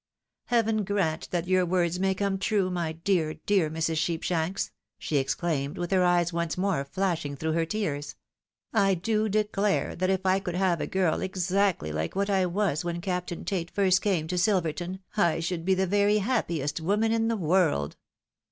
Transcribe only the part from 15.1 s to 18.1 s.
I should be the very happiest woman in the world